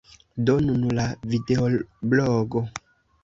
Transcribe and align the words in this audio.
Do 0.47 0.53
nun 0.69 0.87
la 0.99 1.03
videoblogo. 1.33 2.65